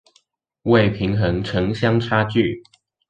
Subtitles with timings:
[0.63, 2.63] 為平衡城鄉差距